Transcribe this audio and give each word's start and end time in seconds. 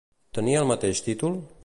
Tenia 0.37 0.63
el 0.63 0.71
mateix 0.71 1.03
títol? 1.09 1.41